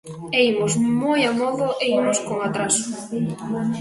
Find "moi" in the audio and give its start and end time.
1.01-1.21